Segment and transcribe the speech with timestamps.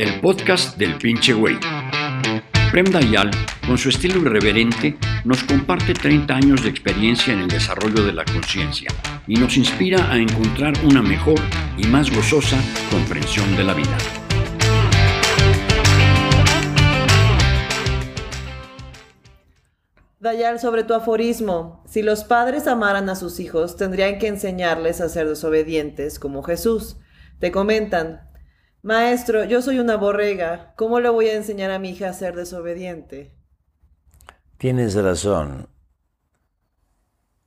[0.00, 1.58] el podcast del pinche güey.
[2.72, 3.30] Prem Dayal,
[3.66, 4.96] con su estilo irreverente,
[5.26, 8.88] nos comparte 30 años de experiencia en el desarrollo de la conciencia
[9.26, 11.38] y nos inspira a encontrar una mejor
[11.76, 12.56] y más gozosa
[12.90, 13.98] comprensión de la vida.
[20.18, 25.10] Dayal, sobre tu aforismo, si los padres amaran a sus hijos, tendrían que enseñarles a
[25.10, 26.96] ser desobedientes como Jesús.
[27.38, 28.29] Te comentan,
[28.82, 32.34] Maestro, yo soy una borrega, ¿cómo le voy a enseñar a mi hija a ser
[32.34, 33.34] desobediente?
[34.56, 35.68] Tienes razón.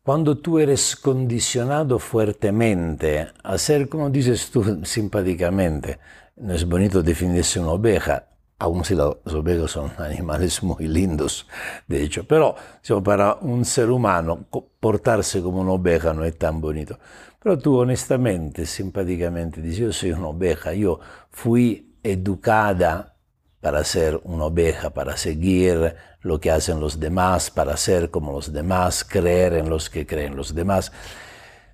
[0.03, 5.97] Cuando tú eres condicionado fuertemente a ser, como dices tú simpáticamente,
[6.35, 11.48] no es bonito definirse una oveja, aun si las ovejas son animales muy lindos,
[11.88, 12.55] de hecho, pero
[13.03, 14.45] para un ser humano
[14.79, 16.98] portarse como una oveja no es tan bonito.
[17.41, 23.18] Pero tú honestamente, simpáticamente dices, yo soy una oveja, yo fui educada
[23.59, 28.51] para ser una oveja, para seguir lo que hacen los demás, para ser como los
[28.51, 30.91] demás, creer en los que creen los demás.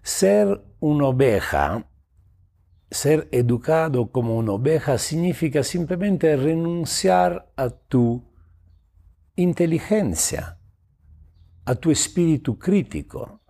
[0.02, 1.86] Ser una oveja
[2.92, 8.24] ser educado como una oveja significa simplemente renunciar a tu
[9.36, 10.58] inteligencia,
[11.66, 13.42] a tu espíritu crítico,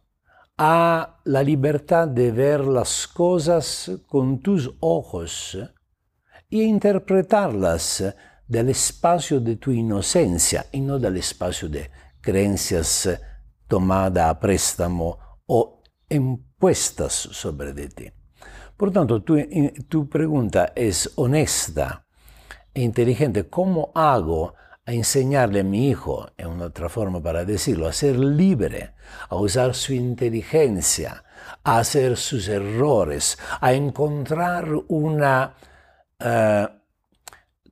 [0.58, 5.58] a la libertad de ver las cosas con tus ojos
[6.50, 8.04] y interpretarlas
[8.46, 13.10] del espacio de tu inocencia y no del espacio de creencias
[13.68, 18.19] tomadas a préstamo o impuestas sobre ti.
[18.80, 19.36] Por tanto, tu,
[19.90, 22.06] tu pregunta es honesta
[22.74, 23.50] e inteligente.
[23.50, 28.18] ¿Cómo hago a enseñarle a mi hijo, es una otra forma para decirlo, a ser
[28.18, 28.92] libre,
[29.28, 31.26] a usar su inteligencia,
[31.62, 35.56] a hacer sus errores, a encontrar una
[36.24, 36.68] uh,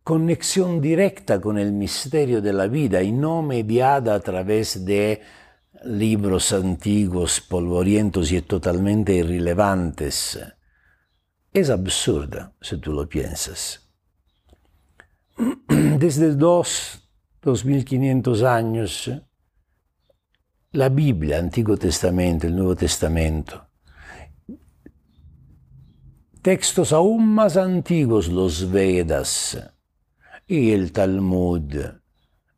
[0.04, 5.22] conexión directa con el misterio de la vida y no mediada a través de
[5.86, 10.38] libros antiguos, polvorientos y totalmente irrelevantes
[11.60, 13.90] es absurda si tú lo piensas.
[15.68, 17.02] Desde dos,
[17.42, 19.12] 2500 años,
[20.74, 23.68] la Biblia, Antiguo Testamento, el Nuevo Testamento,
[26.44, 29.58] textos aún más antiguos, los Vedas
[30.46, 31.74] y el Talmud,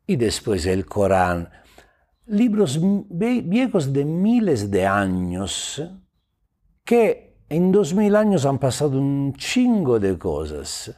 [0.06, 1.50] y después el Corán,
[2.26, 2.80] libros
[3.10, 5.82] viejos de miles de años
[6.84, 10.96] que en dos mil años han pasado un chingo de cosas.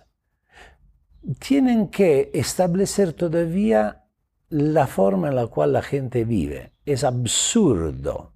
[1.39, 4.05] Tienen que establecer todavía
[4.49, 6.73] la forma en la cual la gente vive.
[6.85, 8.33] Es absurdo.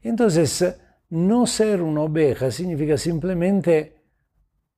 [0.00, 0.78] Entonces,
[1.10, 4.02] no ser una oveja significa simplemente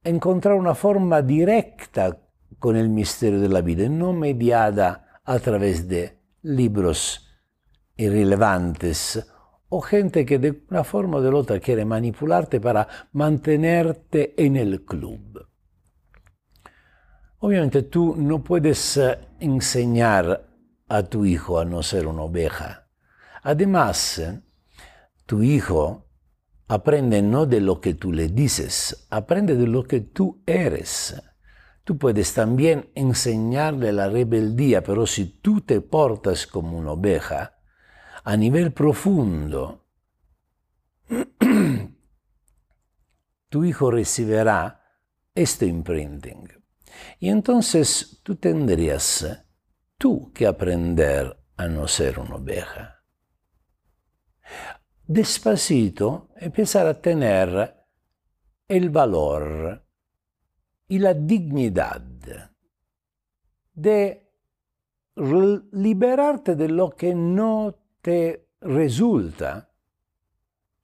[0.02, 2.18] encontrar una forma directa
[2.58, 7.28] con el misterio de la vida, no mediada a través de libros
[7.96, 9.26] irrelevantes
[9.68, 14.84] o gente que de una forma o de otra quiere manipularte para mantenerte en el
[14.84, 15.46] club.
[17.38, 20.48] Obviamente tú no puedes eh, enseñar
[20.88, 22.88] a tu hijo a no ser una oveja.
[23.42, 24.22] Además,
[25.26, 26.06] tu hijo
[26.68, 31.22] aprende no de lo que tú le dices, aprende de lo que tú eres.
[31.84, 37.55] Tú puedes también enseñarle la rebeldía, pero si tú te portas como una oveja,
[38.26, 39.86] a nivel profundo,
[43.48, 44.82] tu hijo recibirá
[45.32, 46.48] este imprinting.
[47.20, 49.44] Y entonces tú tendrías
[49.96, 53.04] tú que aprender a no ser una oveja.
[55.04, 57.76] Despacito empezar a tener
[58.66, 59.86] el valor
[60.88, 62.02] y la dignidad
[63.72, 64.28] de
[65.70, 69.68] liberarte de lo que no te resulta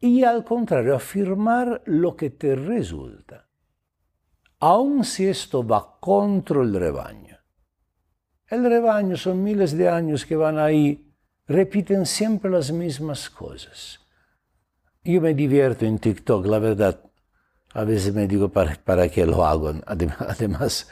[0.01, 3.49] y al contrario afirmar lo que te resulta,
[4.59, 7.39] aun si esto va contra el rebaño.
[8.49, 11.15] El rebaño son miles de años que van ahí,
[11.47, 14.01] repiten siempre las mismas cosas.
[15.05, 17.05] Yo me divierto en TikTok, la verdad,
[17.73, 19.73] a veces me digo para, para qué lo hago.
[19.87, 20.89] Además,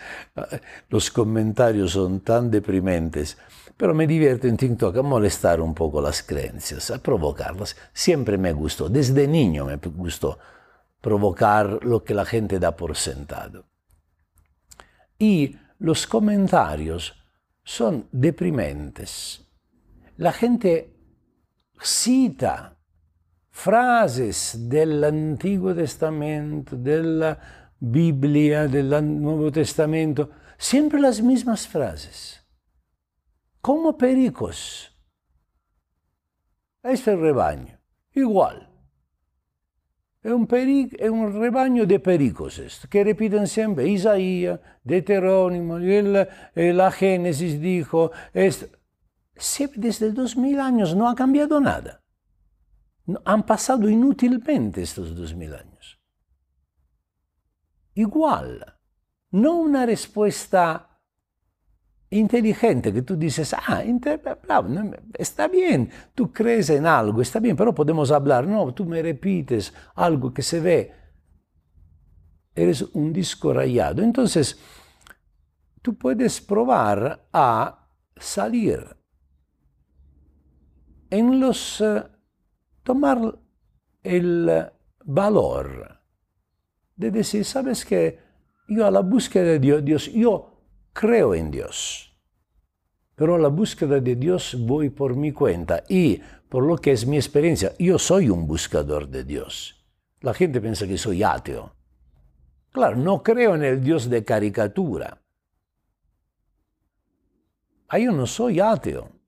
[0.90, 3.36] los comentarios son tan deprimentes.
[3.80, 7.74] Pero me divierto en TikTok a molestar un poco las creencias, a provocarlas.
[7.94, 10.38] Siempre me gustó, desde niño me gustó
[11.00, 13.64] provocar lo que la gente da por sentado.
[15.18, 17.14] Y los comentarios
[17.64, 19.48] son deprimentes.
[20.18, 20.94] La gente
[21.80, 22.76] cita
[23.48, 27.34] frases del Antiguo Testamento, del
[27.78, 28.90] Biblia, del
[29.22, 30.28] Nuevo Testamento,
[30.58, 32.39] siempre las mismas frases.
[33.60, 34.96] Como pericos.
[36.82, 37.78] Este es el rebaño,
[38.12, 38.70] igual.
[40.22, 46.28] Es un, es un rebaño de pericos esto, que repiten siempre Isaías, Deuterónimo, el,
[46.76, 48.66] la Génesis dijo, esto.
[49.76, 52.02] desde 2000 años no ha cambiado nada.
[53.24, 56.00] han pasado inútilmente estos 2000 años.
[57.94, 58.78] Igual,
[59.30, 60.89] no una respuesta
[62.10, 63.84] inteligente que tú dices, ah,
[65.16, 69.72] está bien, tú crees en algo, está bien, pero podemos hablar, no, tú me repites
[69.94, 70.92] algo que se ve,
[72.54, 74.02] eres un disco rayado.
[74.02, 74.58] Entonces,
[75.82, 78.96] tú puedes probar a salir.
[81.10, 82.02] En los, uh,
[82.82, 83.38] tomar
[84.02, 84.70] el
[85.04, 86.00] valor
[86.96, 88.18] de decir, sabes que
[88.68, 90.49] yo a la búsqueda de Dios, yo
[90.92, 92.14] creo en Dios.
[93.14, 97.06] Pero a la búsqueda de Dios voy por mi cuenta y por lo que es
[97.06, 99.86] mi experiencia, yo soy un buscador de Dios.
[100.20, 101.74] La gente piensa que soy ateo.
[102.72, 105.20] Claro, no creo en el Dios de caricatura.
[107.88, 109.19] Ah, yo no soy ateo.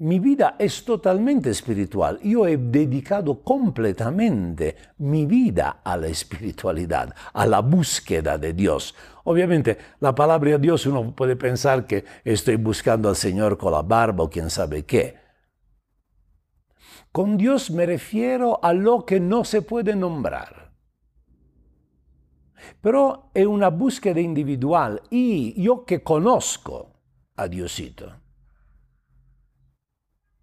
[0.00, 2.20] Mi vida es totalmente espiritual.
[2.22, 8.94] Yo he dedicado completamente mi vida a la espiritualidad, a la búsqueda de Dios.
[9.24, 13.82] Obviamente, la palabra de Dios uno puede pensar que estoy buscando al Señor con la
[13.82, 15.16] barba o quién sabe qué.
[17.10, 20.70] Con Dios me refiero a lo que no se puede nombrar.
[22.80, 26.92] Pero es una búsqueda individual y yo que conozco
[27.34, 28.27] a Diosito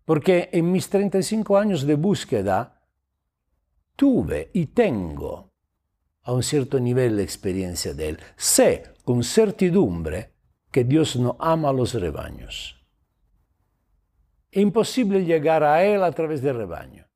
[0.05, 2.81] porque en mis 35 años de búsqueda
[3.95, 5.51] tuve y tengo
[6.21, 8.19] a un cierto nivel la experiencia de Él.
[8.35, 10.33] Sé con certidumbre
[10.71, 12.83] que Dios no ama a los rebaños.
[14.51, 17.07] Es imposible llegar a Él a través del rebaño.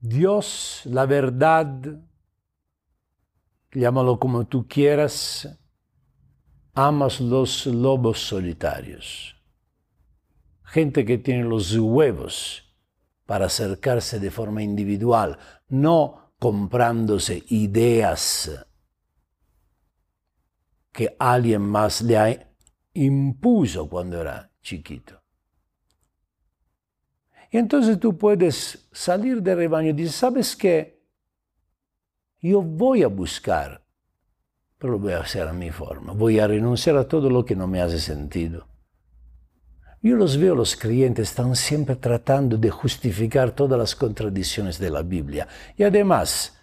[0.00, 1.66] Dios, la verdad,
[3.72, 5.59] llámalo como tú quieras,
[6.74, 9.36] amas los lobos solitarios.
[10.64, 12.64] Gente que tiene los huevos
[13.26, 15.38] para acercarse de forma individual,
[15.68, 18.66] no comprándose ideas
[20.92, 22.50] que alguien más le ha
[22.94, 25.20] impuso cuando era chiquito.
[27.50, 31.02] Y entonces tú puedes salir del rebaño y decir, ¿sabes qué?
[32.40, 33.84] Yo voy a buscar
[34.80, 36.14] pero lo voy a hacer a mi forma.
[36.14, 38.66] Voy a renunciar a todo lo que no me hace sentido.
[40.02, 45.02] Yo los veo, los creyentes están siempre tratando de justificar todas las contradicciones de la
[45.02, 45.46] Biblia.
[45.76, 46.58] Y además,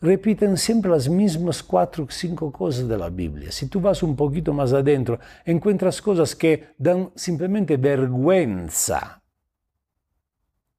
[0.00, 3.52] repiten siempre las mismas cuatro o cinco cosas de la Biblia.
[3.52, 9.22] Si tú vas un poquito más adentro, encuentras cosas que dan simplemente vergüenza.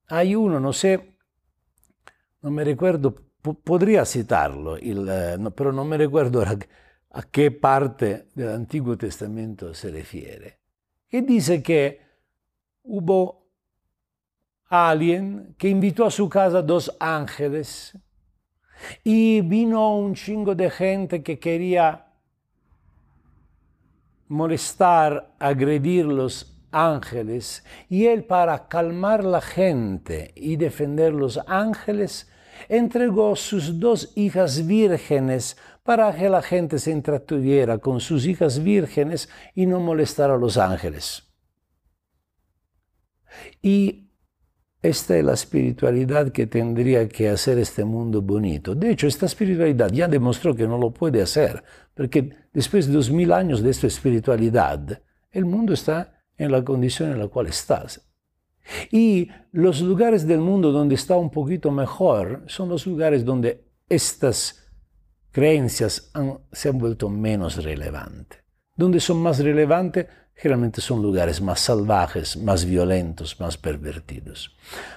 [0.09, 1.15] Hay uno, no sé,
[2.41, 3.15] no me recuerdo,
[3.63, 4.77] podría citarlo,
[5.55, 6.43] pero no me recuerdo
[7.13, 10.59] a qué parte del Antiguo Testamento se refiere.
[11.09, 12.01] Que dice que
[12.83, 13.47] hubo
[14.69, 17.97] alguien que invitó a su casa dos ángeles
[19.03, 22.07] y vino un chingo de gente que quería
[24.29, 32.31] molestar, agredir los ángeles y él para calmar la gente y defender los ángeles
[32.69, 39.29] entregó sus dos hijas vírgenes para que la gente se entretuviera con sus hijas vírgenes
[39.55, 41.23] y no molestara a los ángeles.
[43.61, 44.11] Y
[44.81, 48.73] esta es la espiritualidad que tendría que hacer este mundo bonito.
[48.73, 53.11] De hecho, esta espiritualidad ya demostró que no lo puede hacer, porque después de dos
[53.11, 57.85] mil años de esta espiritualidad, el mundo está en la condición en la cual está.
[58.91, 64.60] Y los lugares del mundo donde está un poquito mejor son los lugares donde estas
[65.31, 66.11] creencias
[66.51, 68.39] se han vuelto menos relevantes.
[68.75, 74.55] Donde son más relevantes, generalmente son lugares más salvajes, más violentos, más pervertidos.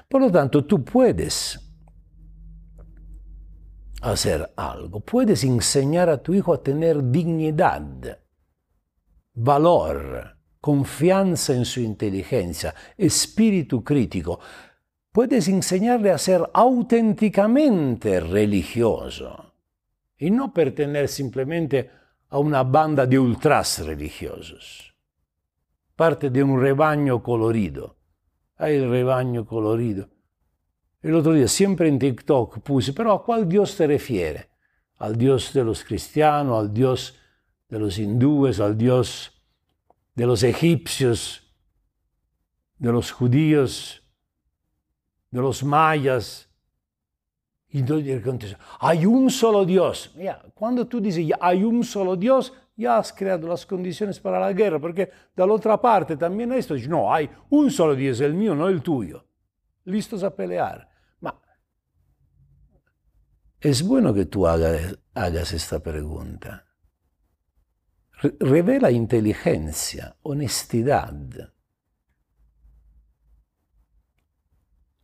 [0.09, 1.61] Por lo tanto, tú puedes
[4.01, 8.19] hacer algo, puedes enseñar a tu hijo a tener dignidad,
[9.35, 14.41] valor, confianza en su inteligencia, espíritu crítico.
[15.13, 19.54] Puedes enseñarle a ser auténticamente religioso
[20.19, 21.91] y no pertenecer simplemente
[22.29, 24.95] a una banda de ultras religiosos.
[25.97, 27.97] Parte de un rebaño colorido.
[28.57, 30.09] Hay el rebaño colorido.
[31.03, 34.49] El otro día, siempre en TikTok, puse, pero ¿a cuál Dios te refiere?
[34.99, 37.19] ¿Al Dios de los cristianos, al Dios
[37.69, 39.33] de los hindúes, al Dios
[40.15, 41.55] de los egipcios,
[42.79, 44.03] de los judíos,
[45.31, 46.49] de los mayas?
[47.75, 50.13] Y entonces hay un solo Dios.
[50.15, 54.53] Mira, cuando tú dices hay un solo Dios, ya has creado las condiciones para la
[54.53, 58.33] guerra, porque de la otra parte también esto dice, no, hay un solo Dios, el
[58.33, 59.27] mío, no el tuyo.
[59.87, 60.89] Listos a pelear.
[63.59, 66.67] Es bueno que tú hagas, esta pregunta.
[68.23, 71.13] Re revela inteligencia, honestidad.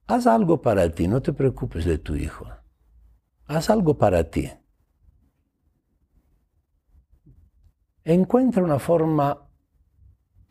[0.07, 2.60] Haz algo para ti, no te preocupes de tu hijo
[3.50, 4.49] haz algo para ti.
[8.04, 9.49] Encuentra una forma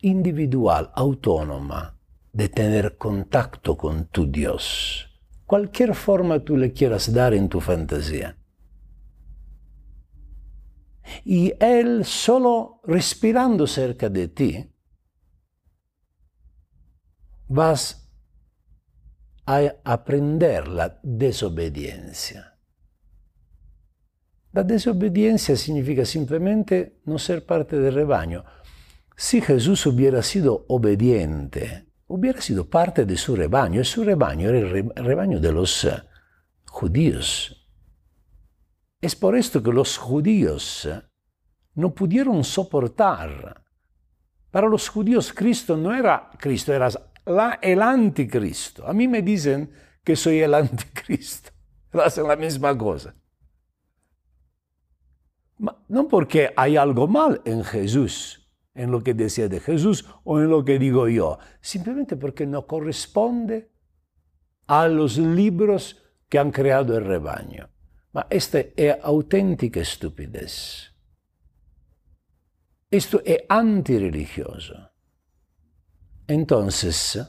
[0.02, 1.98] individual, autónoma,
[2.32, 5.08] de tener contacto con tu Dios.
[5.46, 8.36] Cualquier forma tú le quieras dar en tu fantasía.
[11.24, 14.72] Y Él solo respirando cerca de ti,
[17.48, 18.12] vas
[19.46, 22.49] a aprender la desobediencia.
[24.52, 28.44] La desobediencia significa simplemente no ser parte del rebaño.
[29.16, 34.58] Si Jesús hubiera sido obediente, hubiera sido parte de su rebaño, y su rebaño era
[34.58, 36.02] el rebaño de los eh,
[36.66, 37.68] judíos.
[39.00, 41.00] Es por esto que los judíos eh,
[41.74, 43.62] no pudieron soportar.
[44.50, 46.88] Para los judíos Cristo no era Cristo, era
[47.62, 48.84] el anticristo.
[48.84, 49.70] A mí me dicen
[50.02, 51.52] que soy el anticristo.
[51.92, 53.14] Hacen la misma cosa
[55.88, 60.48] no porque hay algo mal en Jesús, en lo que decía de Jesús o en
[60.48, 63.70] lo que digo yo, simplemente porque no corresponde
[64.66, 67.68] a los libros que han creado el rebaño.
[68.30, 70.94] Esta es auténtica estupidez.
[72.90, 74.90] Esto es antirreligioso.
[76.26, 77.20] Entonces,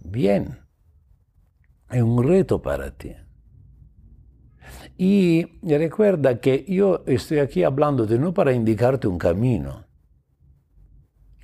[0.00, 0.58] bien,
[1.90, 3.12] es un reto para ti.
[4.98, 9.84] Y recuerda que yo estoy aquí hablándote no para indicarte un camino.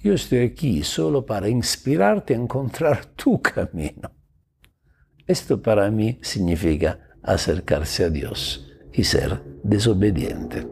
[0.02, 4.10] Yo estoy aquí solo para inspirarte a encontrar tu camino.
[5.26, 10.66] Esto para mí significa acercarse a Dios y ser desobediente.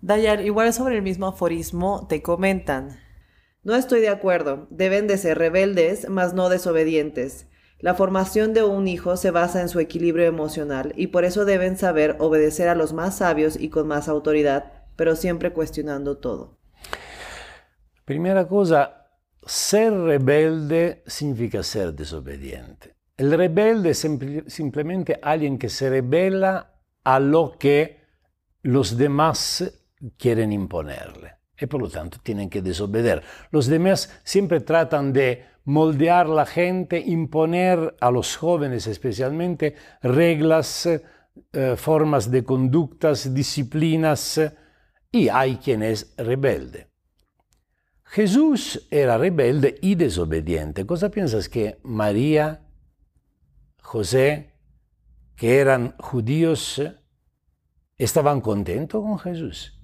[0.00, 2.98] Dayar, igual sobre el mismo aforismo te comentan.
[3.62, 4.66] No estoy de acuerdo.
[4.70, 7.46] Deben de ser rebeldes, mas no desobedientes.
[7.82, 11.76] La formación de un hijo se basa en su equilibrio emocional y por eso deben
[11.76, 16.60] saber obedecer a los más sabios y con más autoridad, pero siempre cuestionando todo.
[18.04, 19.08] Primera cosa,
[19.44, 22.94] ser rebelde significa ser desobediente.
[23.16, 24.08] El rebelde es
[24.46, 27.98] simplemente alguien que se revela a lo que
[28.62, 33.22] los demás quieren imponerle y por lo tanto tienen que desobedecer.
[33.50, 41.76] Los demás siempre tratan de moldear la gente, imponer a los jóvenes especialmente reglas, eh,
[41.76, 44.40] formas de conductas, disciplinas,
[45.10, 46.88] y hay quien es rebelde.
[48.04, 50.84] Jesús era rebelde y desobediente.
[50.84, 52.66] ¿Cosa piensas que María,
[53.80, 54.54] José,
[55.36, 56.82] que eran judíos,
[57.96, 59.81] estaban contentos con Jesús?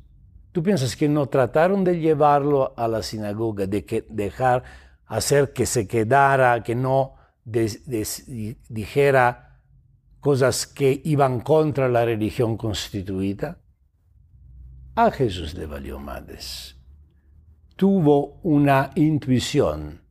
[0.59, 4.65] ¿Tú piensas que no trataron de llevarlo a la sinagoga, de que dejar
[5.07, 9.61] hacer que se quedara, que no dijera
[10.19, 13.61] cosas que iban contra la religión constituida?
[14.97, 16.77] A Jesús le valió madres.
[17.77, 20.03] Tuvo una intuición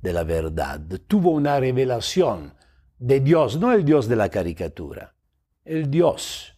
[0.00, 2.54] de la verdad, tuvo una revelación
[2.98, 5.14] de Dios, no el Dios de la caricatura,
[5.62, 6.56] el Dios,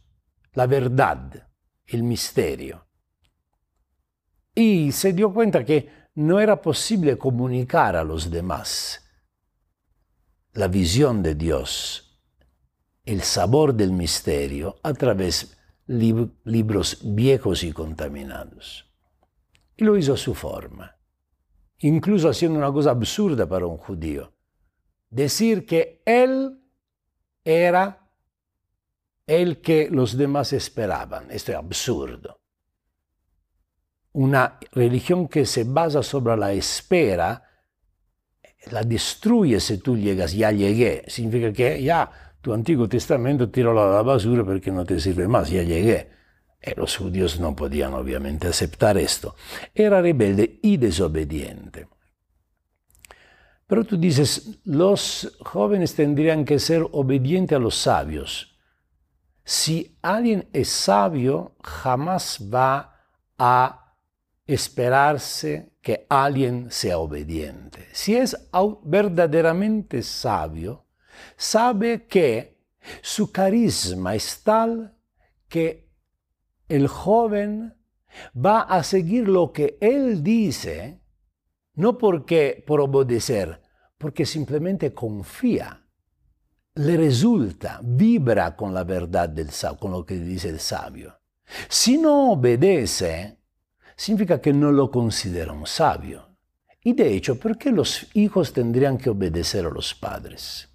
[0.53, 1.49] la verdad,
[1.87, 2.87] el misterio.
[4.55, 9.01] Y se dio cuenta que no era posible comunicar a los demás
[10.53, 12.21] la visión de Dios,
[13.05, 18.91] el sabor del misterio a través de libros viejos y contaminados.
[19.77, 20.97] Y lo hizo a su forma,
[21.79, 24.33] incluso haciendo una cosa absurda para un judío,
[25.11, 26.61] decir que él
[27.45, 28.04] era
[29.27, 31.31] el que los demás esperaban.
[31.31, 32.45] Esto es absurdo
[34.15, 37.43] una religión que se basa sobre la espera,
[38.71, 41.05] la destruye si tú llegas, ya llegué.
[41.09, 45.63] Significa que ya tu Antiguo Testamento tiró la basura porque no te sirve más, ya
[45.63, 46.11] llegué.
[46.63, 49.35] Y eh, los judíos no podían obviamente aceptar esto.
[49.75, 51.89] Era rebelde y desobediente.
[53.67, 58.54] Pero tú dices, los jóvenes tendrían que ser obedientes a los sabios.
[59.45, 62.97] Si alguien es sabio, jamás va
[63.39, 63.97] a
[64.47, 67.87] esperarse que alguien sea obediente.
[67.93, 68.37] Si es
[68.85, 70.87] verdaderamente sabio,
[71.37, 72.59] sabe que
[73.03, 74.97] su carisma es tal
[75.49, 75.91] que
[76.69, 77.75] el joven
[78.35, 81.01] va a seguir lo que él dice,
[81.75, 83.61] no porque por obedecer,
[83.99, 85.84] porque simplemente confía,
[86.77, 91.19] le resulta, vibra con la verdad del con lo que dice el sabio.
[91.69, 93.39] Si no obedece,
[93.97, 96.29] significa que no lo considera un sabio.
[96.83, 100.69] Y de hecho, ¿por qué los hijos tendrían que obedecer a los padres?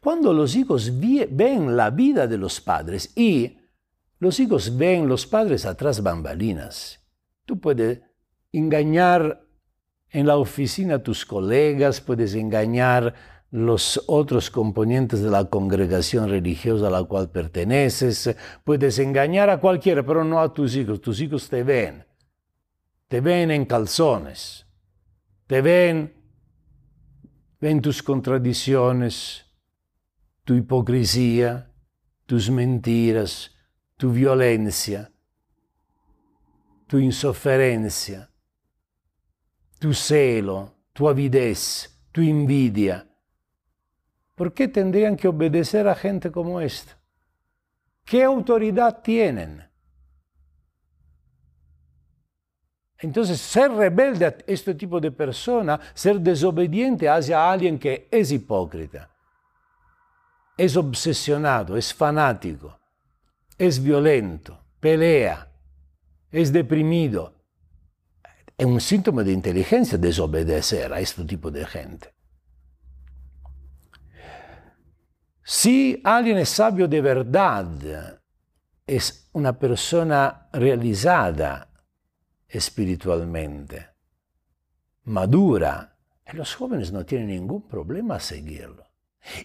[0.00, 3.58] Cuando los hijos ven la vida de los padres y
[4.18, 7.00] los hijos ven los padres atrás bambalinas,
[7.44, 8.00] tú puedes
[8.52, 9.44] engañar
[10.10, 13.14] en la oficina a tus colegas, puedes engañar
[13.50, 20.04] los otros componentes de la congregación religiosa a la cual perteneces, puedes engañar a cualquiera,
[20.04, 21.00] pero no a tus hijos.
[21.00, 22.04] Tus hijos te ven,
[23.08, 24.66] te ven en calzones,
[25.46, 26.14] te ven,
[27.60, 29.46] ven tus contradicciones,
[30.44, 31.72] tu hipocresía,
[32.26, 33.54] tus mentiras,
[33.96, 35.10] tu violencia,
[36.86, 38.30] tu insoferencia,
[39.78, 43.08] tu celo, tu avidez, tu envidia
[44.38, 46.96] ¿Por qué tendrían que obedecer a gente como esta?
[48.04, 49.68] ¿Qué autoridad tienen?
[53.00, 59.10] Entonces, ser rebelde a este tipo de persona, ser desobediente hacia alguien que es hipócrita,
[60.56, 62.78] es obsesionado, es fanático,
[63.58, 65.48] es violento, pelea,
[66.30, 67.34] es deprimido,
[68.56, 72.17] es un síntoma de inteligencia desobedecer a este tipo de gente.
[75.50, 78.20] Si alguien es sabio de verdad,
[78.86, 81.70] es una persona realizada
[82.46, 83.88] espiritualmente,
[85.04, 85.96] madura,
[86.34, 88.84] los jóvenes no tienen ningún problema a seguirlo.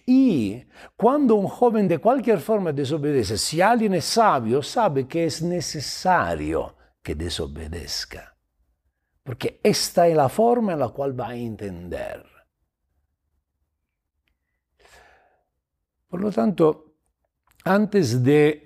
[0.05, 0.65] Y
[0.97, 6.75] cuando un joven de cualquier forma desobedece, si alguien es sabio, sabe que es necesario
[7.01, 8.35] que desobedezca,
[9.23, 12.32] porque esta es la forma en la cual va a entender.
[16.13, 16.93] Por lo tanto,
[17.63, 18.61] antes de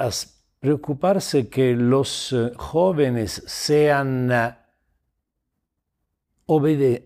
[0.59, 4.53] preocuparse que los eh, jóvenes sean eh,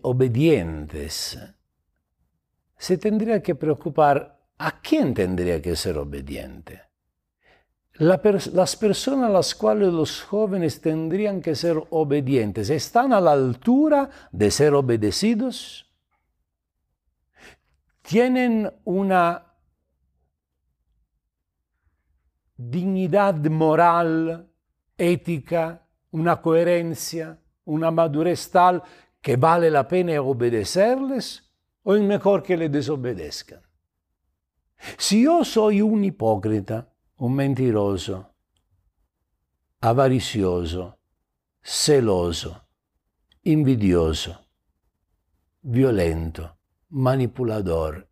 [0.02, 1.38] obedientes,
[2.76, 6.82] se tendría que preocupar a quién tendría que ser obediente.
[7.98, 14.10] las personas a las cuales los jóvenes tendrían que ser obedientes, ¿están a la altura
[14.32, 15.88] de ser obedecidos?
[18.02, 19.51] ¿Tienen una
[22.70, 24.48] dignidad moral,
[24.96, 28.82] ética, una coherencia, una madurez tal
[29.20, 31.50] que vale la pena obedecerles
[31.84, 33.60] o es mejor que le desobedezcan.
[34.98, 38.34] Si yo soy un hipócrita, un mentiroso,
[39.80, 40.98] avaricioso,
[41.62, 42.64] celoso,
[43.44, 44.40] invidioso,
[45.62, 46.56] violento,
[46.90, 48.08] manipulador,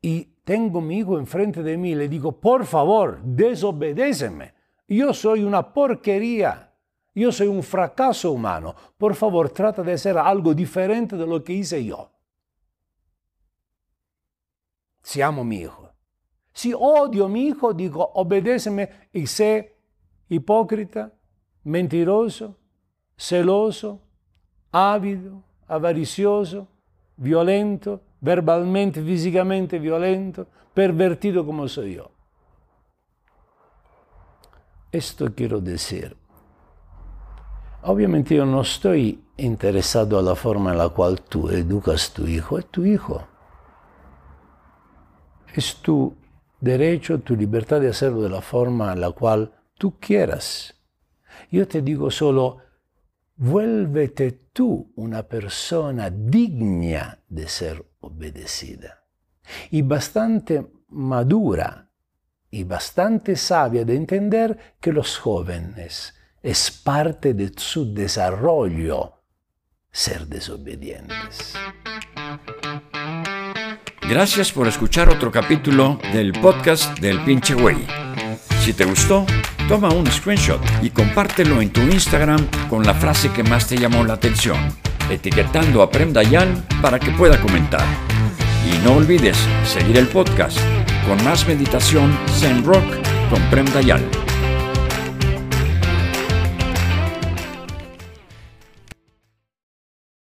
[0.00, 4.54] y tengo mi hijo enfrente de mí y le digo, por favor, desobedéceme.
[4.88, 6.72] Yo soy una porquería.
[7.14, 8.74] Yo soy un fracaso humano.
[8.96, 12.10] Por favor, trata de hacer algo diferente de lo que hice yo.
[15.02, 15.90] Si amo a mi hijo.
[16.50, 19.76] Si odio a mi hijo, digo, obedéceme y sé
[20.30, 21.12] hipócrita,
[21.62, 22.56] mentiroso,
[23.18, 24.00] celoso,
[24.72, 26.68] ávido, avaricioso,
[27.18, 32.10] violento, verbalmente, físicamente violento, pervertido como soy yo.
[34.90, 36.16] Esto quiero decir.
[37.82, 40.92] Obviamente yo no estoy interesado a la forma en la
[41.28, 43.26] tú educas a tu hijo, es tu hijo.
[45.54, 46.14] Es tu
[46.60, 49.14] derecho, tu libertad de hacerlo de la forma en la
[49.76, 50.74] tú quieras.
[51.50, 52.58] Yo te digo solo,
[53.36, 59.04] vuélvete tú una persona digna de ser obedecida
[59.70, 61.90] y bastante madura
[62.50, 69.14] y bastante sabia de entender que los jóvenes es parte de su desarrollo
[69.90, 71.54] ser desobedientes.
[74.08, 77.86] Gracias por escuchar otro capítulo del podcast del pinche güey.
[78.60, 79.26] Si te gustó,
[79.68, 84.04] toma un screenshot y compártelo en tu Instagram con la frase que más te llamó
[84.04, 84.58] la atención
[85.10, 86.48] etiquetando a Prem Dayal
[86.80, 87.84] para que pueda comentar.
[88.66, 90.58] Y no olvides seguir el podcast
[91.06, 92.84] con más meditación Zen Rock
[93.30, 94.27] con Prem Dayal.